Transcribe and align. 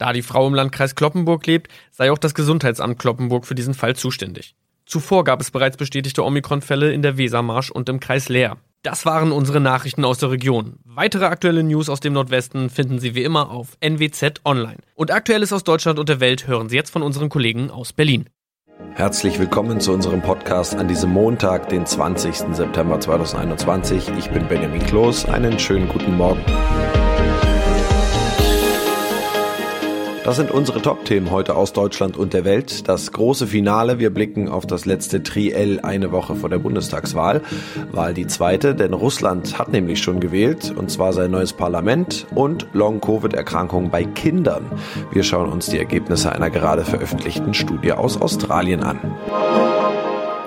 Da 0.00 0.14
die 0.14 0.22
Frau 0.22 0.46
im 0.46 0.54
Landkreis 0.54 0.94
Kloppenburg 0.94 1.46
lebt, 1.46 1.70
sei 1.90 2.10
auch 2.10 2.16
das 2.16 2.32
Gesundheitsamt 2.32 2.98
Kloppenburg 2.98 3.44
für 3.44 3.54
diesen 3.54 3.74
Fall 3.74 3.94
zuständig. 3.94 4.54
Zuvor 4.86 5.24
gab 5.24 5.42
es 5.42 5.50
bereits 5.50 5.76
bestätigte 5.76 6.24
Omikron-Fälle 6.24 6.90
in 6.90 7.02
der 7.02 7.18
Wesermarsch 7.18 7.70
und 7.70 7.90
im 7.90 8.00
Kreis 8.00 8.30
Leer. 8.30 8.56
Das 8.82 9.04
waren 9.04 9.30
unsere 9.30 9.60
Nachrichten 9.60 10.06
aus 10.06 10.16
der 10.16 10.30
Region. 10.30 10.78
Weitere 10.84 11.26
aktuelle 11.26 11.62
News 11.62 11.90
aus 11.90 12.00
dem 12.00 12.14
Nordwesten 12.14 12.70
finden 12.70 12.98
Sie 12.98 13.14
wie 13.14 13.24
immer 13.24 13.50
auf 13.50 13.76
NWZ 13.80 14.40
Online. 14.46 14.78
Und 14.94 15.10
Aktuelles 15.10 15.52
aus 15.52 15.64
Deutschland 15.64 15.98
und 15.98 16.08
der 16.08 16.20
Welt 16.20 16.46
hören 16.46 16.70
Sie 16.70 16.76
jetzt 16.76 16.90
von 16.90 17.02
unseren 17.02 17.28
Kollegen 17.28 17.70
aus 17.70 17.92
Berlin. 17.92 18.24
Herzlich 18.94 19.38
willkommen 19.38 19.80
zu 19.80 19.92
unserem 19.92 20.22
Podcast 20.22 20.76
an 20.76 20.88
diesem 20.88 21.10
Montag, 21.10 21.68
den 21.68 21.84
20. 21.84 22.54
September 22.54 22.98
2021. 22.98 24.08
Ich 24.18 24.30
bin 24.30 24.48
Benjamin 24.48 24.82
Kloß. 24.82 25.26
Einen 25.26 25.58
schönen 25.58 25.90
guten 25.90 26.16
Morgen. 26.16 26.42
Das 30.22 30.36
sind 30.36 30.50
unsere 30.50 30.82
Top-Themen 30.82 31.30
heute 31.30 31.56
aus 31.56 31.72
Deutschland 31.72 32.18
und 32.18 32.34
der 32.34 32.44
Welt. 32.44 32.88
Das 32.88 33.10
große 33.10 33.46
Finale. 33.46 33.98
Wir 33.98 34.10
blicken 34.10 34.48
auf 34.48 34.66
das 34.66 34.84
letzte 34.84 35.22
Triell 35.22 35.80
eine 35.80 36.12
Woche 36.12 36.36
vor 36.36 36.50
der 36.50 36.58
Bundestagswahl. 36.58 37.40
Wahl 37.90 38.12
die 38.12 38.26
zweite, 38.26 38.74
denn 38.74 38.92
Russland 38.92 39.58
hat 39.58 39.72
nämlich 39.72 40.02
schon 40.02 40.20
gewählt, 40.20 40.74
und 40.76 40.90
zwar 40.90 41.14
sein 41.14 41.30
neues 41.30 41.54
Parlament 41.54 42.26
und 42.34 42.66
Long-Covid-Erkrankungen 42.74 43.90
bei 43.90 44.04
Kindern. 44.04 44.66
Wir 45.10 45.22
schauen 45.22 45.50
uns 45.50 45.66
die 45.66 45.78
Ergebnisse 45.78 46.32
einer 46.32 46.50
gerade 46.50 46.84
veröffentlichten 46.84 47.54
Studie 47.54 47.92
aus 47.92 48.20
Australien 48.20 48.82
an. 48.82 49.00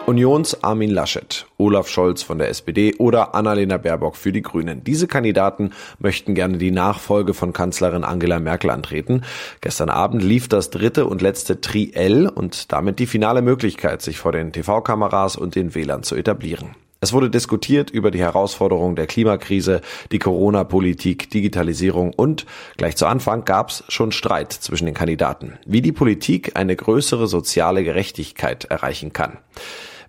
Unions 0.06 0.62
Armin 0.66 0.90
Laschet, 0.90 1.46
Olaf 1.58 1.88
Scholz 1.88 2.24
von 2.24 2.38
der 2.38 2.50
SPD 2.50 2.94
oder 2.96 3.34
Annalena 3.36 3.78
Baerbock 3.78 4.18
für 4.18 4.34
die 4.34 4.42
Grünen. 4.42 4.84
Diese 4.84 5.08
Kandidaten 5.08 5.72
möchten 5.98 6.36
gerne 6.36 6.58
die 6.58 6.72
Nachfolge 6.72 7.34
von 7.34 7.54
Kanzlerin 7.54 8.04
Angela 8.04 8.42
Merkel 8.42 8.70
antreten. 8.70 9.22
Gestern 9.62 9.90
Abend 9.90 10.22
lief 10.22 10.50
das 10.50 10.72
dritte 10.72 11.06
und 11.06 11.22
letzte 11.22 11.62
Triell 11.62 12.28
und 12.28 12.74
damit 12.74 13.00
die 13.00 13.06
finale 13.06 13.42
Möglichkeit, 13.42 14.02
sich 14.02 14.18
vor 14.18 14.34
den 14.34 14.52
TV-Kameras 14.52 15.38
und 15.38 15.56
den 15.56 15.74
Wählern 15.74 16.04
zu 16.04 16.16
etablieren. 16.16 16.76
Es 17.00 17.14
wurde 17.14 17.30
diskutiert 17.30 17.90
über 17.90 18.12
die 18.12 18.20
Herausforderungen 18.20 18.98
der 18.98 19.08
Klimakrise, 19.08 19.80
die 20.12 20.20
Corona-Politik, 20.20 21.30
Digitalisierung 21.30 22.14
und 22.14 22.46
gleich 22.76 22.98
zu 22.98 23.06
Anfang 23.06 23.46
gab 23.46 23.70
es 23.70 23.86
schon 23.88 24.12
Streit 24.12 24.52
zwischen 24.52 24.86
den 24.86 24.96
Kandidaten, 24.96 25.60
wie 25.66 25.82
die 25.82 25.92
Politik 25.94 26.58
eine 26.58 26.76
größere 26.76 27.28
soziale 27.28 27.86
Gerechtigkeit 27.86 28.66
erreichen 28.66 29.14
kann. 29.14 29.38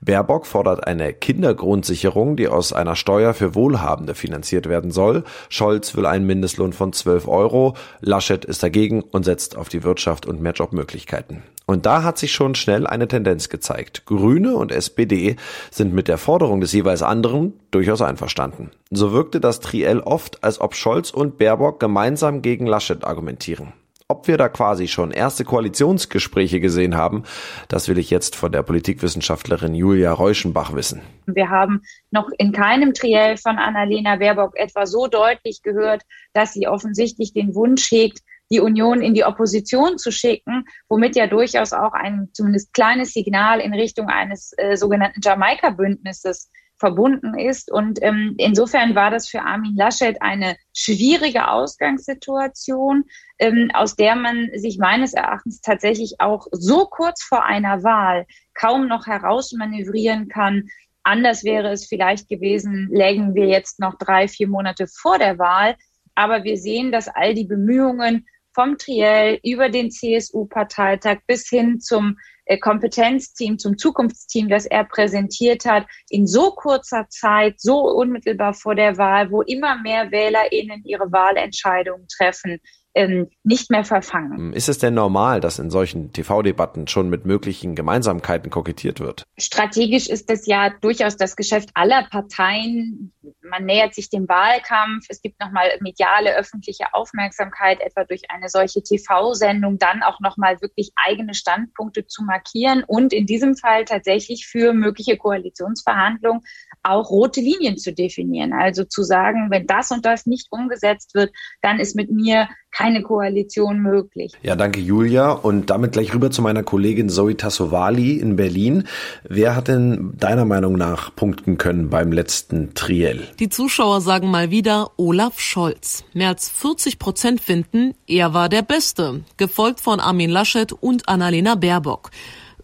Baerbock 0.04 0.47
fordert 0.47 0.87
eine 0.87 1.15
Kindergrundsicherung, 1.15 2.37
die 2.37 2.48
aus 2.48 2.72
einer 2.72 2.94
Steuer 2.94 3.32
für 3.32 3.54
Wohlhabende 3.54 4.15
finanziert 4.15 4.69
werden 4.69 4.91
soll. 4.91 5.25
Scholz 5.48 5.97
will 5.97 6.04
einen 6.04 6.26
Mindestlohn 6.26 6.72
von 6.72 6.92
12 6.92 7.26
Euro. 7.26 7.75
Laschet 8.00 8.44
ist 8.44 8.62
dagegen 8.62 9.03
und 9.03 9.25
setzt 9.25 9.56
auf 9.56 9.69
die 9.69 9.82
Wirtschaft 9.82 10.26
und 10.26 10.43
mehr 10.43 10.53
Jobmöglichkeiten. 10.53 11.43
Und 11.66 11.87
da 11.87 12.03
hat 12.03 12.19
sich 12.19 12.32
schon 12.32 12.54
schnell 12.54 12.87
eine 12.87 13.09
Tendenz 13.09 13.48
gezeigt. 13.48 14.04
Grüne 14.04 14.54
und 14.56 14.70
SPD 14.70 15.37
sind 15.70 15.94
mit 15.94 16.09
der 16.09 16.19
Forderung 16.19 16.60
des 16.60 16.72
jeweils 16.72 17.03
anderen 17.03 17.54
durchaus 17.70 18.03
einverstanden. 18.03 18.70
So 18.91 19.12
wirkte 19.12 19.41
das 19.41 19.60
Triell 19.60 20.00
oft, 20.00 20.44
als 20.44 20.60
ob 20.60 20.75
Scholz 20.75 21.10
und 21.10 21.38
Baerbock 21.38 21.81
gemeinsam 21.81 22.43
gegen 22.43 22.66
Laschet 22.66 23.04
argumentieren. 23.04 23.72
Ob 24.06 24.28
wir 24.28 24.37
da 24.37 24.50
quasi 24.50 24.87
schon 24.87 25.12
erste 25.12 25.44
Koalitionsgespräche 25.44 26.60
gesehen 26.60 26.94
haben, 26.94 27.22
das 27.69 27.88
will 27.88 27.97
ich 27.97 28.10
jetzt 28.10 28.37
von 28.37 28.53
der 28.53 28.62
Politikwissenschaftlerin 28.62 29.75
Julia 29.75 30.12
Reuschenbach 30.12 30.75
wissen. 30.75 31.00
Wir 31.25 31.48
haben 31.48 31.81
noch 32.10 32.28
in 32.37 32.53
keinem 32.53 32.93
Triell 32.93 33.38
von 33.38 33.56
Annalena 33.56 34.16
Baerbock 34.16 34.59
etwa 34.59 34.84
so 34.84 35.06
deutlich 35.06 35.62
gehört, 35.62 36.03
dass 36.34 36.53
sie 36.53 36.69
offensichtlich 36.69 37.32
den 37.32 37.54
Wunsch 37.54 37.91
hegt, 37.91 38.19
die 38.50 38.60
Union 38.60 39.00
in 39.00 39.14
die 39.14 39.25
Opposition 39.25 39.97
zu 39.97 40.10
schicken, 40.10 40.66
womit 40.91 41.16
ja 41.16 41.26
durchaus 41.26 41.72
auch 41.72 41.94
ein 41.94 42.28
zumindest 42.34 42.75
kleines 42.75 43.14
Signal 43.14 43.59
in 43.60 43.72
Richtung 43.72 44.09
eines 44.09 44.53
äh, 44.59 44.76
sogenannten 44.76 45.22
Jamaika-Bündnisses 45.22 46.50
verbunden 46.79 47.39
ist. 47.39 47.71
Und 47.71 48.03
ähm, 48.03 48.35
insofern 48.39 48.95
war 48.95 49.11
das 49.11 49.29
für 49.29 49.43
Armin 49.43 49.77
Laschet 49.77 50.21
eine 50.21 50.57
schwierige 50.73 51.49
Ausgangssituation, 51.49 53.05
ähm, 53.39 53.71
aus 53.75 53.97
der 53.97 54.17
man 54.17 54.51
sich 54.55 54.79
meines 54.79 55.15
Erachtens 55.15 55.61
tatsächlich 55.61 56.21
auch 56.21 56.47
so 56.51 56.87
kurz 56.87 57.23
vor 57.23 57.45
einer 57.45 57.83
Wahl 57.83 58.27
kaum 58.55 58.89
noch 58.89 59.07
herausmanövrieren 59.07 60.29
kann. 60.29 60.69
Anders 61.05 61.45
wäre 61.45 61.71
es 61.71 61.87
vielleicht 61.87 62.29
gewesen, 62.29 62.88
lägen 62.91 63.35
wir 63.35 63.47
jetzt 63.47 63.79
noch 63.79 63.97
drei, 63.99 64.27
vier 64.27 64.49
Monate 64.49 64.87
vor 64.87 65.19
der 65.19 65.38
Wahl. 65.38 65.77
Aber 66.15 66.44
wir 66.44 66.56
sehen, 66.56 66.93
dass 66.93 67.09
all 67.09 67.35
die 67.35 67.44
Bemühungen 67.44 68.27
vom 68.53 68.79
Triell 68.79 69.41
über 69.43 69.69
den 69.69 69.91
CSU-Parteitag 69.91 71.19
bis 71.27 71.49
hin 71.49 71.81
zum 71.81 72.17
Kompetenzteam, 72.61 73.58
zum 73.58 73.79
Zukunftsteam, 73.79 74.49
das 74.49 74.67
er 74.67 74.85
präsentiert 74.85 75.64
hat, 75.64 75.87
in 76.08 76.26
so 76.26 76.50
kurzer 76.50 77.08
Zeit, 77.08 77.61
so 77.61 77.81
unmittelbar 77.81 78.55
vor 78.55 78.75
der 78.75 78.99
Wahl, 78.99 79.31
wo 79.31 79.43
immer 79.43 79.81
mehr 79.81 80.11
WählerInnen 80.11 80.85
ihre 80.85 81.11
Wahlentscheidungen 81.11 82.06
treffen, 82.08 82.61
ähm, 82.94 83.29
nicht 83.43 83.70
mehr 83.70 83.85
verfangen. 83.85 84.52
Ist 84.52 84.69
es 84.69 84.79
denn 84.79 84.94
normal, 84.94 85.41
dass 85.41 85.58
in 85.58 85.70
solchen 85.70 86.12
TV-Debatten 86.12 86.87
schon 86.87 87.11
mit 87.11 87.26
möglichen 87.26 87.75
Gemeinsamkeiten 87.75 88.50
kokettiert 88.50 89.00
wird? 89.00 89.25
Strategisch 89.37 90.08
ist 90.08 90.31
es 90.31 90.46
ja 90.46 90.70
durchaus 90.81 91.17
das 91.17 91.35
Geschäft 91.37 91.70
aller 91.75 92.06
Parteien. 92.11 93.12
man 93.43 93.64
nähert 93.64 93.94
sich 93.94 94.11
dem 94.11 94.29
Wahlkampf. 94.29 95.06
Es 95.08 95.20
gibt 95.20 95.41
nochmal 95.41 95.70
mediale 95.81 96.37
öffentliche 96.37 96.94
Aufmerksamkeit, 96.94 97.81
etwa 97.81 98.05
durch 98.05 98.23
eine 98.31 98.49
solche 98.49 98.82
TV-Sendung, 98.82 99.79
dann 99.79 100.02
auch 100.02 100.20
nochmal 100.20 100.61
wirklich 100.61 100.93
eigene 100.94 101.35
Standpunkte 101.35 102.06
zu 102.06 102.23
markieren 102.23 102.85
und 102.87 103.12
in 103.12 103.26
diesem 103.26 103.56
Fall 103.56 103.85
tatsächlich 103.85 104.46
für 104.46 104.73
mögliche 104.73 105.17
Koalitionsverhandlungen 105.17 106.43
auch 106.82 107.11
rote 107.11 107.41
Linien 107.41 107.76
zu 107.76 107.93
definieren. 107.93 108.52
Also 108.52 108.85
zu 108.85 109.02
sagen, 109.02 109.50
wenn 109.50 109.67
das 109.67 109.91
und 109.91 110.05
das 110.05 110.26
nicht 110.26 110.49
umgesetzt 110.50 111.14
wird, 111.14 111.32
dann 111.62 111.81
ist 111.81 111.96
mit 111.96 112.11
mir 112.11 112.49
keine 112.76 113.03
Koalition 113.03 113.81
möglich. 113.81 114.32
Ja, 114.43 114.56
danke 114.56 114.81
Julia. 114.81 115.31
Und 115.31 115.71
damit 115.71 115.93
gleich 115.93 116.12
rüber 116.12 116.31
zu 116.31 116.43
meiner 116.43 116.62
Kollegin 116.62 117.09
Zoe 117.09 117.37
Tassovali 117.37 118.19
in 118.19 118.37
Berlin. 118.37 118.85
Wer 119.29 119.55
hat 119.55 119.69
denn 119.69 120.12
deiner 120.19 120.44
Meinung 120.44 120.75
nach 120.75 121.15
punkten 121.15 121.56
können 121.56 121.88
beim 121.88 122.11
letzten 122.11 122.75
Triell? 122.75 123.29
Die 123.38 123.49
Zuschauer 123.49 124.00
sagen 124.00 124.31
mal 124.31 124.50
wieder 124.50 124.91
Olaf 124.97 125.38
Scholz. 125.38 126.05
Mehr 126.15 126.29
als 126.29 126.49
40 126.50 126.99
Prozent 126.99 127.41
finden, 127.41 127.94
er 128.09 128.35
war 128.35 128.49
der 128.49 128.62
Beste, 128.62 129.23
gefolgt 129.37 129.81
von 129.81 130.00
Armin 130.00 130.31
Laschet 130.31 130.73
und 130.73 131.09
Annalena 131.09 131.55
Baerbock. 131.55 132.11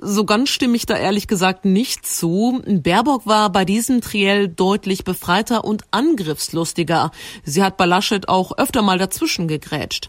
So 0.02 0.24
ganz 0.24 0.48
stimme 0.48 0.76
ich 0.76 0.86
da 0.86 0.96
ehrlich 0.96 1.28
gesagt 1.28 1.66
nicht 1.66 2.06
zu. 2.06 2.62
Baerbock 2.66 3.26
war 3.26 3.52
bei 3.52 3.66
diesem 3.66 4.00
Triell 4.00 4.48
deutlich 4.48 5.04
befreiter 5.04 5.62
und 5.64 5.82
angriffslustiger. 5.90 7.10
Sie 7.44 7.62
hat 7.62 7.76
bei 7.76 7.84
Laschet 7.84 8.26
auch 8.26 8.56
öfter 8.56 8.80
mal 8.80 8.96
dazwischen 8.96 9.46
gegrätscht. 9.46 10.08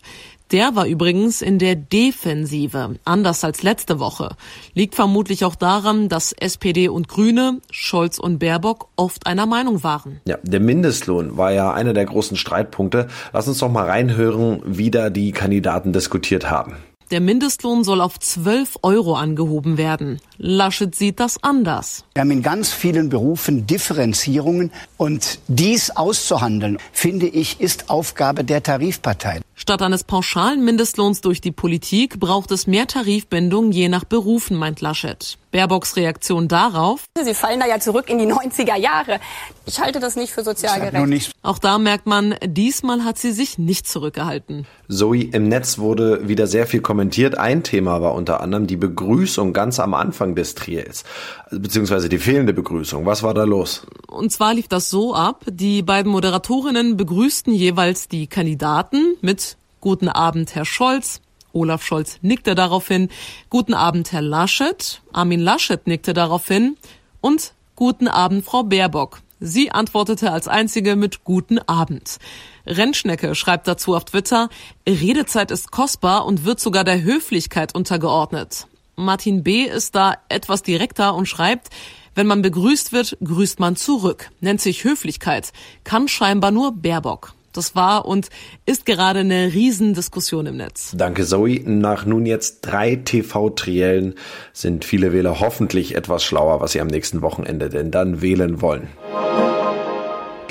Der 0.51 0.75
war 0.75 0.85
übrigens 0.85 1.41
in 1.41 1.59
der 1.59 1.75
Defensive, 1.75 2.95
anders 3.03 3.43
als 3.43 3.63
letzte 3.63 3.99
Woche. 3.99 4.35
Liegt 4.73 4.95
vermutlich 4.95 5.43
auch 5.43 5.55
daran, 5.55 6.07
dass 6.07 6.31
SPD 6.31 6.87
und 6.87 7.09
Grüne, 7.09 7.59
Scholz 7.69 8.17
und 8.17 8.39
Baerbock 8.39 8.87
oft 8.95 9.27
einer 9.27 9.45
Meinung 9.45 9.83
waren. 9.83 10.21
Ja, 10.25 10.37
der 10.44 10.59
Mindestlohn 10.61 11.35
war 11.35 11.51
ja 11.51 11.73
einer 11.73 11.94
der 11.94 12.05
großen 12.05 12.37
Streitpunkte. 12.37 13.07
Lass 13.33 13.49
uns 13.49 13.59
doch 13.59 13.71
mal 13.71 13.87
reinhören, 13.87 14.61
wie 14.65 14.89
da 14.89 15.09
die 15.09 15.33
Kandidaten 15.33 15.91
diskutiert 15.91 16.49
haben. 16.49 16.75
Der 17.11 17.19
Mindestlohn 17.19 17.83
soll 17.83 17.99
auf 17.99 18.17
12 18.17 18.79
Euro 18.83 19.15
angehoben 19.15 19.77
werden. 19.77 20.21
Laschet 20.37 20.95
sieht 20.95 21.19
das 21.19 21.43
anders. 21.43 22.05
Wir 22.13 22.21
haben 22.21 22.31
in 22.31 22.41
ganz 22.41 22.71
vielen 22.71 23.09
Berufen 23.09 23.67
Differenzierungen 23.67 24.71
und 24.95 25.39
dies 25.49 25.89
auszuhandeln, 25.89 26.77
finde 26.93 27.27
ich, 27.27 27.59
ist 27.59 27.89
Aufgabe 27.89 28.45
der 28.45 28.63
Tarifparteien. 28.63 29.43
Statt 29.61 29.83
eines 29.83 30.03
pauschalen 30.03 30.65
Mindestlohns 30.65 31.21
durch 31.21 31.39
die 31.39 31.51
Politik 31.51 32.19
braucht 32.19 32.49
es 32.49 32.65
mehr 32.65 32.87
Tarifbindung 32.87 33.71
je 33.71 33.89
nach 33.89 34.05
Berufen, 34.05 34.57
meint 34.57 34.81
Laschet. 34.81 35.37
Baerbocks 35.51 35.97
Reaktion 35.97 36.47
darauf. 36.47 37.03
Sie 37.21 37.35
fallen 37.35 37.59
da 37.59 37.67
ja 37.67 37.79
zurück 37.79 38.09
in 38.09 38.17
die 38.17 38.25
90er 38.25 38.75
Jahre. 38.75 39.19
Ich 39.67 39.79
halte 39.79 39.99
das 39.99 40.15
nicht 40.15 40.33
für 40.33 40.43
sozial 40.43 40.79
gerecht. 40.89 41.31
Auch 41.43 41.59
da 41.59 41.77
merkt 41.77 42.07
man, 42.07 42.33
diesmal 42.43 43.03
hat 43.03 43.19
sie 43.19 43.31
sich 43.31 43.59
nicht 43.59 43.87
zurückgehalten. 43.87 44.65
Zoe, 44.89 45.25
im 45.25 45.47
Netz 45.47 45.77
wurde 45.77 46.27
wieder 46.27 46.47
sehr 46.47 46.65
viel 46.65 46.81
kommentiert. 46.81 47.37
Ein 47.37 47.63
Thema 47.63 48.01
war 48.01 48.15
unter 48.15 48.41
anderem 48.41 48.65
die 48.65 48.77
Begrüßung 48.77 49.53
ganz 49.53 49.79
am 49.79 49.93
Anfang 49.93 50.33
des 50.33 50.55
Triels, 50.55 51.03
beziehungsweise 51.51 52.09
die 52.09 52.18
fehlende 52.18 52.53
Begrüßung. 52.53 53.06
Was 53.06 53.24
war 53.24 53.33
da 53.33 53.44
los? 53.44 53.86
Und 54.07 54.31
zwar 54.31 54.53
lief 54.53 54.68
das 54.68 54.89
so 54.89 55.13
ab, 55.13 55.44
die 55.48 55.81
beiden 55.81 56.12
Moderatorinnen 56.12 56.98
begrüßten 56.98 57.53
jeweils 57.53 58.07
die 58.07 58.27
Kandidaten 58.27 59.15
mit 59.21 59.57
Guten 59.80 60.09
Abend, 60.09 60.53
Herr 60.53 60.65
Scholz, 60.65 61.21
Olaf 61.53 61.83
Scholz 61.83 62.18
nickte 62.21 62.56
daraufhin. 62.56 63.09
Guten 63.50 63.74
Abend, 63.74 64.12
Herr 64.12 64.21
Laschet. 64.21 65.01
Armin 65.12 65.39
Laschet 65.39 65.86
nickte 65.88 66.13
daraufhin. 66.13 66.77
Und 67.19 67.54
Guten 67.75 68.07
Abend, 68.07 68.45
Frau 68.45 68.63
Baerbock. 68.63 69.21
Sie 69.39 69.71
antwortete 69.71 70.31
als 70.31 70.47
einzige 70.47 70.95
mit 70.95 71.24
Guten 71.24 71.57
Abend. 71.59 72.19
Rentschnecke 72.68 73.33
schreibt 73.33 73.68
dazu 73.68 73.95
auf 73.95 74.06
Twitter, 74.06 74.50
Redezeit 74.88 75.50
ist 75.50 75.71
kostbar 75.71 76.25
und 76.25 76.45
wird 76.45 76.59
sogar 76.59 76.83
der 76.83 77.01
Höflichkeit 77.01 77.74
untergeordnet. 77.74 78.68
Martin 78.95 79.43
B. 79.43 79.63
ist 79.63 79.95
da 79.95 80.15
etwas 80.29 80.63
direkter 80.63 81.15
und 81.15 81.27
schreibt, 81.27 81.69
wenn 82.13 82.27
man 82.27 82.41
begrüßt 82.41 82.91
wird, 82.91 83.17
grüßt 83.23 83.59
man 83.59 83.75
zurück. 83.75 84.29
Nennt 84.41 84.61
sich 84.61 84.83
Höflichkeit. 84.83 85.53
Kann 85.83 86.07
scheinbar 86.07 86.51
nur 86.51 86.73
Baerbock. 86.73 87.33
Das 87.53 87.75
war 87.75 88.05
und 88.05 88.29
ist 88.65 88.85
gerade 88.85 89.19
eine 89.19 89.53
Riesendiskussion 89.53 90.45
im 90.45 90.57
Netz. 90.57 90.93
Danke, 90.95 91.25
Zoe. 91.25 91.59
Nach 91.65 92.05
nun 92.05 92.25
jetzt 92.25 92.61
drei 92.61 92.95
TV-Triellen 92.95 94.15
sind 94.53 94.85
viele 94.85 95.11
Wähler 95.11 95.39
hoffentlich 95.39 95.95
etwas 95.95 96.23
schlauer, 96.23 96.61
was 96.61 96.71
sie 96.71 96.81
am 96.81 96.87
nächsten 96.87 97.21
Wochenende 97.21 97.69
denn 97.69 97.91
dann 97.91 98.21
wählen 98.21 98.61
wollen. 98.61 98.87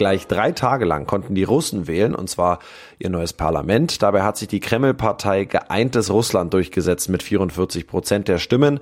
Gleich 0.00 0.26
drei 0.26 0.52
Tage 0.52 0.87
lang 0.87 1.05
konnten 1.05 1.35
die 1.35 1.44
Russen 1.44 1.87
wählen, 1.87 2.14
und 2.14 2.31
zwar 2.31 2.61
ihr 2.99 3.11
neues 3.11 3.35
Parlament. 3.35 4.00
Dabei 4.00 4.23
hat 4.23 4.38
sich 4.38 4.49
die 4.49 4.58
Kreml-Partei 4.58 5.44
Geeintes 5.44 6.11
Russland 6.11 6.55
durchgesetzt 6.55 7.11
mit 7.11 7.23
44 7.23 7.87
Prozent 7.87 8.26
der 8.26 8.38
Stimmen. 8.38 8.81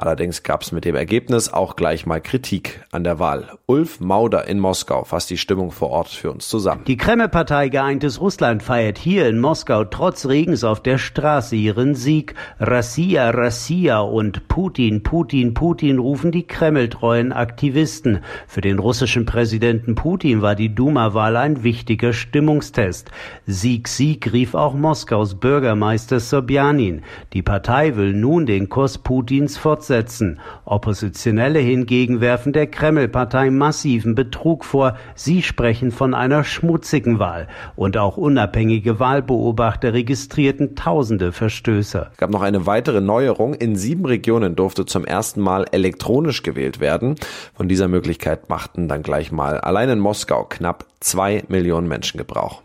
Allerdings 0.00 0.42
gab 0.42 0.62
es 0.62 0.72
mit 0.72 0.86
dem 0.86 0.96
Ergebnis 0.96 1.52
auch 1.52 1.76
gleich 1.76 2.06
mal 2.06 2.22
Kritik 2.22 2.80
an 2.90 3.04
der 3.04 3.18
Wahl. 3.18 3.50
Ulf 3.66 4.00
Mauder 4.00 4.48
in 4.48 4.58
Moskau 4.58 5.04
fasst 5.04 5.28
die 5.28 5.36
Stimmung 5.36 5.72
vor 5.72 5.90
Ort 5.90 6.08
für 6.08 6.30
uns 6.30 6.48
zusammen. 6.48 6.84
Die 6.86 6.96
Kreml-Partei 6.96 7.68
Geeintes 7.68 8.18
Russland 8.18 8.62
feiert 8.62 8.96
hier 8.96 9.28
in 9.28 9.38
Moskau 9.38 9.84
trotz 9.84 10.24
Regens 10.24 10.64
auf 10.64 10.82
der 10.82 10.96
Straße 10.96 11.54
ihren 11.54 11.94
Sieg. 11.94 12.34
Rassia, 12.58 13.28
Rassia 13.28 14.00
und 14.00 14.48
Putin, 14.48 15.02
Putin, 15.02 15.52
Putin 15.52 15.98
rufen 15.98 16.32
die 16.32 16.46
Kreml-treuen 16.46 17.34
Aktivisten. 17.34 18.20
Für 18.46 18.62
den 18.62 18.78
russischen 18.78 19.26
Präsidenten 19.26 19.96
Putin 19.96 20.40
war 20.40 20.54
die 20.54 20.74
Duma-Wahl 20.74 21.36
ein 21.36 21.62
wichtiger 21.62 22.14
Stimmungstest. 22.14 23.10
Sieg, 23.44 23.86
Sieg 23.86 24.32
rief 24.32 24.54
auch 24.54 24.72
Moskaus 24.72 25.34
Bürgermeister 25.34 26.20
Sobjanin. 26.20 27.02
Die 27.34 27.42
Partei 27.42 27.96
will 27.96 28.14
nun 28.14 28.46
den 28.46 28.70
Kurs 28.70 28.96
Putins 28.96 29.58
fortsetzen 29.58 29.89
fortsetzen. 29.90 30.38
Oppositionelle 30.64 31.58
hingegen 31.58 32.20
werfen 32.20 32.52
der 32.52 32.68
Kreml-Partei 32.68 33.50
massiven 33.50 34.14
Betrug 34.14 34.64
vor. 34.64 34.96
Sie 35.14 35.42
sprechen 35.42 35.90
von 35.90 36.14
einer 36.14 36.44
schmutzigen 36.44 37.18
Wahl. 37.18 37.48
Und 37.74 37.96
auch 37.96 38.16
unabhängige 38.16 39.00
Wahlbeobachter 39.00 39.92
registrierten 39.92 40.76
tausende 40.76 41.32
Verstöße. 41.32 42.08
Es 42.12 42.18
gab 42.18 42.30
noch 42.30 42.42
eine 42.42 42.66
weitere 42.66 43.00
Neuerung. 43.00 43.54
In 43.54 43.74
sieben 43.76 44.06
Regionen 44.06 44.54
durfte 44.54 44.86
zum 44.86 45.04
ersten 45.04 45.40
Mal 45.40 45.66
elektronisch 45.72 46.42
gewählt 46.42 46.80
werden. 46.80 47.16
Von 47.54 47.68
dieser 47.68 47.88
Möglichkeit 47.88 48.48
machten 48.48 48.86
dann 48.86 49.02
gleich 49.02 49.32
mal 49.32 49.58
allein 49.58 49.88
in 49.88 49.98
Moskau 49.98 50.44
knapp 50.48 50.86
zwei 51.00 51.42
Millionen 51.48 51.88
Menschen 51.88 52.18
Gebrauch. 52.18 52.62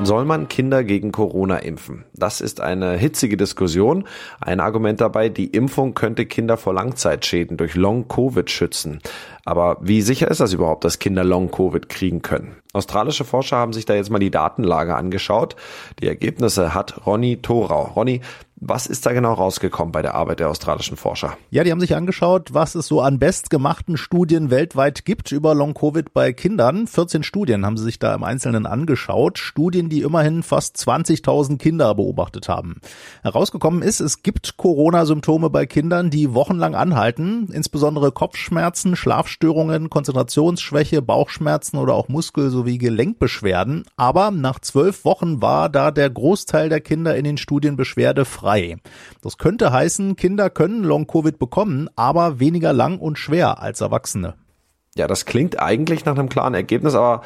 Soll 0.00 0.24
man 0.24 0.46
Kinder 0.46 0.84
gegen 0.84 1.10
Corona 1.10 1.56
impfen? 1.56 2.04
Das 2.14 2.40
ist 2.40 2.60
eine 2.60 2.96
hitzige 2.96 3.36
Diskussion. 3.36 4.04
Ein 4.40 4.60
Argument 4.60 5.00
dabei, 5.00 5.28
die 5.28 5.48
Impfung 5.48 5.94
könnte 5.94 6.24
Kinder 6.24 6.56
vor 6.56 6.72
Langzeitschäden 6.72 7.56
durch 7.56 7.74
Long-Covid 7.74 8.48
schützen. 8.48 9.00
Aber 9.48 9.78
wie 9.80 10.02
sicher 10.02 10.30
ist 10.30 10.40
das 10.40 10.52
überhaupt, 10.52 10.84
dass 10.84 10.98
Kinder 10.98 11.24
Long-Covid 11.24 11.88
kriegen 11.88 12.20
können? 12.20 12.56
Australische 12.74 13.24
Forscher 13.24 13.56
haben 13.56 13.72
sich 13.72 13.86
da 13.86 13.94
jetzt 13.94 14.10
mal 14.10 14.18
die 14.18 14.30
Datenlage 14.30 14.94
angeschaut. 14.94 15.56
Die 16.02 16.06
Ergebnisse 16.06 16.74
hat 16.74 17.06
Ronny 17.06 17.38
Thorau. 17.40 17.84
Ronny, 17.96 18.20
was 18.60 18.88
ist 18.88 19.06
da 19.06 19.12
genau 19.12 19.34
rausgekommen 19.34 19.92
bei 19.92 20.02
der 20.02 20.14
Arbeit 20.14 20.40
der 20.40 20.50
australischen 20.50 20.96
Forscher? 20.96 21.36
Ja, 21.50 21.62
die 21.62 21.70
haben 21.70 21.80
sich 21.80 21.94
angeschaut, 21.94 22.52
was 22.54 22.74
es 22.74 22.88
so 22.88 23.00
an 23.00 23.20
bestgemachten 23.20 23.96
Studien 23.96 24.50
weltweit 24.50 25.04
gibt 25.04 25.30
über 25.30 25.54
Long-Covid 25.54 26.12
bei 26.12 26.32
Kindern. 26.32 26.88
14 26.88 27.22
Studien 27.22 27.64
haben 27.64 27.76
sie 27.76 27.84
sich 27.84 28.00
da 28.00 28.12
im 28.14 28.24
Einzelnen 28.24 28.66
angeschaut. 28.66 29.38
Studien, 29.38 29.88
die 29.88 30.02
immerhin 30.02 30.42
fast 30.42 30.76
20.000 30.76 31.58
Kinder 31.58 31.94
beobachtet 31.94 32.48
haben. 32.48 32.80
Herausgekommen 33.22 33.82
ist, 33.82 34.00
es 34.00 34.22
gibt 34.22 34.56
Corona-Symptome 34.56 35.50
bei 35.50 35.64
Kindern, 35.64 36.10
die 36.10 36.34
wochenlang 36.34 36.74
anhalten. 36.74 37.48
Insbesondere 37.52 38.10
Kopfschmerzen, 38.10 38.96
Schlafstörungen, 38.96 39.37
Konzentrationsschwäche, 39.40 41.02
Bauchschmerzen 41.02 41.76
oder 41.76 41.94
auch 41.94 42.08
Muskel- 42.08 42.50
sowie 42.50 42.78
Gelenkbeschwerden. 42.78 43.84
Aber 43.96 44.30
nach 44.30 44.58
zwölf 44.58 45.04
Wochen 45.04 45.42
war 45.42 45.68
da 45.68 45.90
der 45.90 46.10
Großteil 46.10 46.68
der 46.68 46.80
Kinder 46.80 47.16
in 47.16 47.24
den 47.24 47.36
Studien 47.36 47.76
beschwerdefrei 47.76 48.38
frei. 48.38 48.76
Das 49.22 49.38
könnte 49.38 49.72
heißen, 49.72 50.16
Kinder 50.16 50.50
können 50.50 50.84
Long-Covid 50.84 51.38
bekommen, 51.38 51.88
aber 51.96 52.40
weniger 52.40 52.72
lang 52.72 52.98
und 52.98 53.18
schwer 53.18 53.60
als 53.60 53.80
Erwachsene. 53.80 54.34
Ja, 54.94 55.06
das 55.06 55.26
klingt 55.26 55.60
eigentlich 55.60 56.04
nach 56.04 56.16
einem 56.16 56.28
klaren 56.28 56.54
Ergebnis, 56.54 56.94
aber 56.94 57.22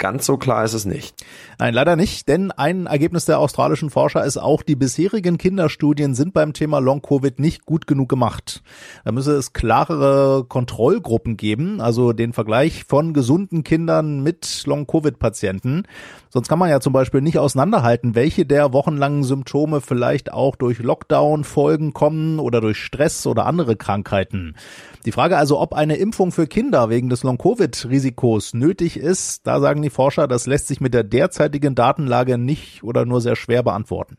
Ganz 0.00 0.24
so 0.24 0.38
klar 0.38 0.64
ist 0.64 0.72
es 0.72 0.86
nicht. 0.86 1.14
Nein, 1.58 1.74
leider 1.74 1.94
nicht, 1.94 2.26
denn 2.26 2.52
ein 2.52 2.86
Ergebnis 2.86 3.26
der 3.26 3.38
australischen 3.38 3.90
Forscher 3.90 4.24
ist 4.24 4.38
auch, 4.38 4.62
die 4.62 4.74
bisherigen 4.74 5.36
Kinderstudien 5.36 6.14
sind 6.14 6.32
beim 6.32 6.54
Thema 6.54 6.78
Long-Covid 6.78 7.38
nicht 7.38 7.66
gut 7.66 7.86
genug 7.86 8.08
gemacht. 8.08 8.62
Da 9.04 9.12
müsse 9.12 9.36
es 9.36 9.52
klarere 9.52 10.46
Kontrollgruppen 10.48 11.36
geben, 11.36 11.82
also 11.82 12.14
den 12.14 12.32
Vergleich 12.32 12.84
von 12.84 13.12
gesunden 13.12 13.62
Kindern 13.62 14.22
mit 14.22 14.62
Long-Covid-Patienten. 14.64 15.82
Sonst 16.30 16.48
kann 16.48 16.58
man 16.58 16.70
ja 16.70 16.80
zum 16.80 16.94
Beispiel 16.94 17.20
nicht 17.20 17.38
auseinanderhalten, 17.38 18.14
welche 18.14 18.46
der 18.46 18.72
wochenlangen 18.72 19.22
Symptome 19.22 19.82
vielleicht 19.82 20.32
auch 20.32 20.56
durch 20.56 20.78
Lockdown-Folgen 20.78 21.92
kommen 21.92 22.38
oder 22.38 22.62
durch 22.62 22.78
Stress 22.78 23.26
oder 23.26 23.44
andere 23.44 23.76
Krankheiten. 23.76 24.54
Die 25.06 25.12
Frage 25.12 25.38
also, 25.38 25.58
ob 25.58 25.72
eine 25.72 25.96
Impfung 25.96 26.30
für 26.30 26.46
Kinder 26.46 26.90
wegen 26.90 27.08
des 27.08 27.22
Long-Covid-Risikos 27.22 28.52
nötig 28.52 28.98
ist, 28.98 29.46
da 29.46 29.58
sagen 29.58 29.80
die 29.80 29.88
Forscher, 29.88 30.28
das 30.28 30.46
lässt 30.46 30.66
sich 30.66 30.82
mit 30.82 30.92
der 30.92 31.04
derzeitigen 31.04 31.74
Datenlage 31.74 32.36
nicht 32.36 32.84
oder 32.84 33.06
nur 33.06 33.22
sehr 33.22 33.34
schwer 33.34 33.62
beantworten. 33.62 34.18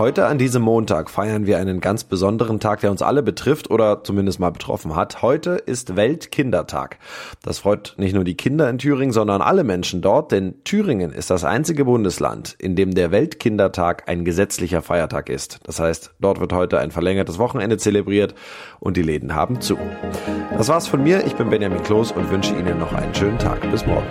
Heute 0.00 0.24
an 0.24 0.38
diesem 0.38 0.62
Montag 0.62 1.10
feiern 1.10 1.44
wir 1.44 1.58
einen 1.58 1.82
ganz 1.82 2.04
besonderen 2.04 2.58
Tag, 2.58 2.80
der 2.80 2.90
uns 2.90 3.02
alle 3.02 3.22
betrifft 3.22 3.70
oder 3.70 4.02
zumindest 4.02 4.40
mal 4.40 4.48
betroffen 4.48 4.96
hat. 4.96 5.20
Heute 5.20 5.50
ist 5.50 5.94
Weltkindertag. 5.94 6.96
Das 7.42 7.58
freut 7.58 7.96
nicht 7.98 8.14
nur 8.14 8.24
die 8.24 8.34
Kinder 8.34 8.70
in 8.70 8.78
Thüringen, 8.78 9.12
sondern 9.12 9.42
alle 9.42 9.62
Menschen 9.62 10.00
dort, 10.00 10.32
denn 10.32 10.54
Thüringen 10.64 11.12
ist 11.12 11.28
das 11.28 11.44
einzige 11.44 11.84
Bundesland, 11.84 12.56
in 12.58 12.76
dem 12.76 12.94
der 12.94 13.10
Weltkindertag 13.10 14.08
ein 14.08 14.24
gesetzlicher 14.24 14.80
Feiertag 14.80 15.28
ist. 15.28 15.58
Das 15.64 15.78
heißt, 15.78 16.14
dort 16.18 16.40
wird 16.40 16.54
heute 16.54 16.78
ein 16.78 16.92
verlängertes 16.92 17.38
Wochenende 17.38 17.76
zelebriert 17.76 18.34
und 18.78 18.96
die 18.96 19.02
Läden 19.02 19.34
haben 19.34 19.60
zu. 19.60 19.76
Das 20.56 20.68
war's 20.68 20.88
von 20.88 21.02
mir. 21.02 21.26
Ich 21.26 21.34
bin 21.34 21.50
Benjamin 21.50 21.82
Kloß 21.82 22.12
und 22.12 22.30
wünsche 22.30 22.54
Ihnen 22.54 22.78
noch 22.78 22.94
einen 22.94 23.14
schönen 23.14 23.38
Tag. 23.38 23.70
Bis 23.70 23.84
morgen. 23.84 24.06